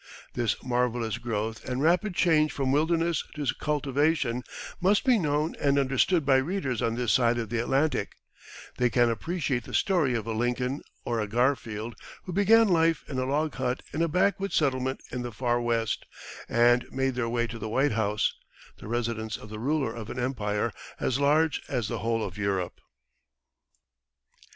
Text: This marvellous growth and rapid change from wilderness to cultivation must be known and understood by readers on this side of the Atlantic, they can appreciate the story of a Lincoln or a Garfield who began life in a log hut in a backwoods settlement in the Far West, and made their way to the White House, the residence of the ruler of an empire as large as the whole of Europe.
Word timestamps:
This 0.33 0.55
marvellous 0.63 1.19
growth 1.19 1.63
and 1.63 1.79
rapid 1.83 2.15
change 2.15 2.51
from 2.51 2.71
wilderness 2.71 3.23
to 3.35 3.45
cultivation 3.59 4.41
must 4.79 5.05
be 5.05 5.19
known 5.19 5.53
and 5.59 5.77
understood 5.77 6.25
by 6.25 6.37
readers 6.37 6.81
on 6.81 6.95
this 6.95 7.11
side 7.13 7.37
of 7.37 7.49
the 7.49 7.59
Atlantic, 7.59 8.15
they 8.79 8.89
can 8.89 9.11
appreciate 9.11 9.63
the 9.65 9.75
story 9.75 10.15
of 10.15 10.25
a 10.25 10.31
Lincoln 10.31 10.81
or 11.05 11.19
a 11.19 11.27
Garfield 11.27 11.93
who 12.23 12.33
began 12.33 12.67
life 12.67 13.03
in 13.07 13.19
a 13.19 13.25
log 13.25 13.53
hut 13.53 13.83
in 13.93 14.01
a 14.01 14.07
backwoods 14.07 14.55
settlement 14.55 15.01
in 15.11 15.21
the 15.21 15.31
Far 15.31 15.61
West, 15.61 16.07
and 16.49 16.91
made 16.91 17.13
their 17.13 17.29
way 17.29 17.45
to 17.45 17.59
the 17.59 17.69
White 17.69 17.91
House, 17.91 18.33
the 18.79 18.87
residence 18.87 19.37
of 19.37 19.49
the 19.51 19.59
ruler 19.59 19.93
of 19.93 20.09
an 20.09 20.17
empire 20.17 20.71
as 20.99 21.19
large 21.19 21.61
as 21.69 21.89
the 21.89 21.99
whole 21.99 22.23
of 22.25 22.39
Europe. 22.39 22.81